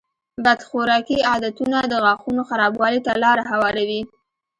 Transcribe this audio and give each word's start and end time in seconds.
بد 0.45 0.59
خوراکي 0.67 1.17
عادتونه 1.31 1.77
د 1.85 1.93
غاښونو 2.03 2.41
خرابوالي 2.49 2.99
ته 3.07 3.11
لاره 3.23 3.43
هواروي. 3.51 4.01